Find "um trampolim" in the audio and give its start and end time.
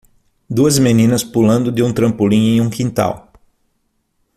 1.83-2.55